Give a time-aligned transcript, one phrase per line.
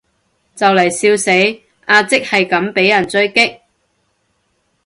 [0.55, 1.29] 就嚟笑死，
[1.85, 3.59] 阿即係咁被人狙擊